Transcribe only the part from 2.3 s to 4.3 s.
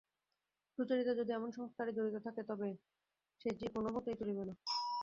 তবে সে যে কোনোমতেই